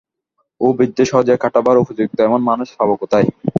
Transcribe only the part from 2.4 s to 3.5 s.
মানুষ পাব কোথায়?